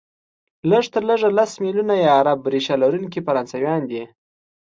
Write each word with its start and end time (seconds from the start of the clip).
لږ 0.69 0.83
تر 0.93 1.03
لږه 1.09 1.29
لس 1.37 1.51
ملیونه 1.63 1.93
یې 2.01 2.07
عرب 2.17 2.39
ریشه 2.53 2.75
لرونکي 2.83 3.19
فرانسویان 3.27 3.81
دي، 3.89 4.03